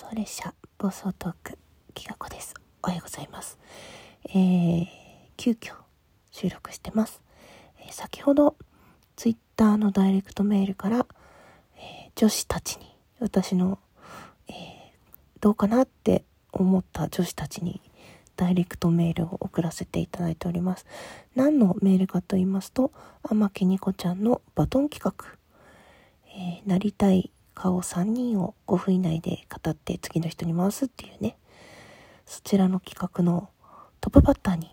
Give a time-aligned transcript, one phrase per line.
[0.00, 1.58] 送列車暴走トーク
[1.92, 2.54] きがこです。
[2.84, 3.58] おはようございます。
[4.26, 4.86] えー、
[5.36, 5.72] 急遽
[6.30, 7.20] 収録してます、
[7.80, 8.54] えー、先ほど
[9.16, 11.04] ツイッターのダイレクトメールから、
[11.78, 13.80] えー、女子たちに私の、
[14.46, 14.54] えー、
[15.40, 16.22] どうかなって
[16.52, 17.80] 思った女子たちに
[18.36, 20.86] ダイレクトメールを送らせていただいております。
[21.34, 22.92] 何のメールかと言いますと
[23.24, 25.26] 天木ニコちゃんのバトン企画、
[26.28, 31.36] えー、なりたい顔3人を5分以内で語って次の人に回すっていうね、
[32.24, 33.48] そちらの企画の
[34.00, 34.70] トップバッターに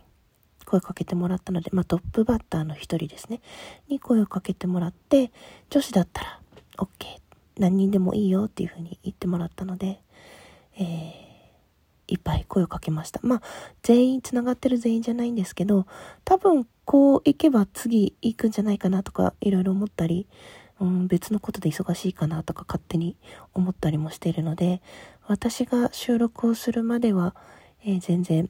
[0.66, 3.42] 声かけてもらったので、まあ、トップバッターの一人ですね、
[3.88, 5.32] に声をかけてもらって、
[5.72, 6.40] 女子だったら
[6.78, 6.88] OK、
[7.58, 10.00] 何人でもいいよっていうふうに言ってもらったので、
[10.78, 10.86] えー、
[12.08, 13.20] いっぱい声をかけました。
[13.24, 13.42] まあ、
[13.82, 15.88] 全員繋がってる全員じゃないんですけど、
[16.24, 20.28] 多分こう行けば次行くんじゃないかなとかいろいろ思ったり、
[20.80, 23.16] うん、別のことで忙しいかなとか勝手に
[23.54, 24.82] 思ったりもしているので、
[25.28, 27.36] 私が収録をするまでは、
[27.84, 28.50] えー、全然、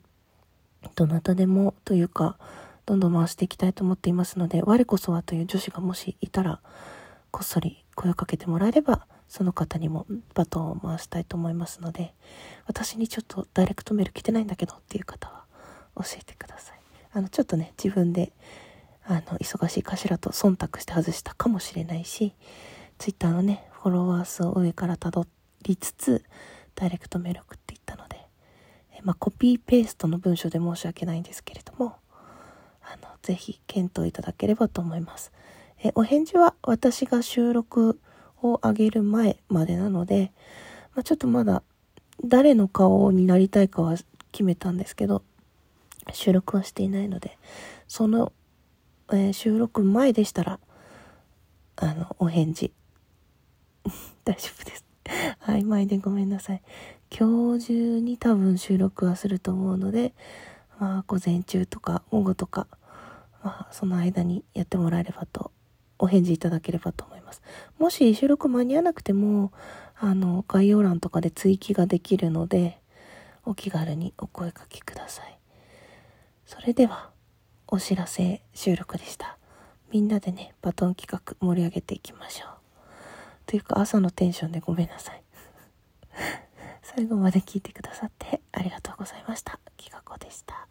[0.96, 2.38] どなたでもというか、
[2.86, 6.60] どんどん回していきたいと思っていますので、我こそはという女子がもしいたら、
[7.32, 12.14] こっそり声をかけてもらえれば、その方にもバトンを回したいと思いますので、
[12.68, 15.44] 私にちょっとダイレクトメール来てないんだけどっていう方は
[15.98, 16.80] 教えてください。
[17.14, 18.32] あの、ちょっとね、自分で
[19.08, 22.34] あの、忙しいかしらと忖度して外したかもしれないし、
[22.98, 25.28] ツイッターのね、フォロワー数を上から辿
[25.64, 26.24] りつつ、
[26.74, 28.28] ダイレクトメール送っていったので、
[28.94, 31.98] えまあ、コピーペーストの文章で申し訳ないんですけれども、
[32.82, 35.32] あの、ぜひ検討いただければと思います。
[35.84, 38.00] え、お返事は私が収録
[38.42, 40.32] を上げる前までなので、
[40.96, 41.62] まあ、ちょっとまだ
[42.24, 43.96] 誰の顔になりたいかは
[44.32, 45.22] 決めたんですけど、
[46.12, 47.38] 収録はしていないので、
[47.88, 48.32] その
[49.12, 50.60] えー、収録前でしたら、
[51.76, 52.74] あの、お返事。
[54.26, 54.86] 大丈夫です。
[55.46, 56.62] 曖昧でごめんなさい。
[57.16, 60.14] 今日中に多分収録はすると思うので、
[60.80, 62.68] まあ、午前中とか午後とか、
[63.44, 65.52] まあ、その間にやってもらえればと、
[66.00, 67.44] お返事いただければと思います。
[67.78, 69.52] もし収録間に合わなくても、
[70.00, 72.80] あの、概要欄とかで追記ができるので、
[73.46, 75.38] お気軽にお声かけください。
[76.48, 77.12] それでは、
[77.68, 79.38] お知らせ収録でした。
[79.92, 82.50] みんなでね、バトン企画盛り上げていきましょう。
[83.46, 85.24] というか朝のテンションでごめんなさい。
[86.84, 89.60] 最後まで聞いてくださってありがとうございました。
[89.78, 90.68] きかこでした。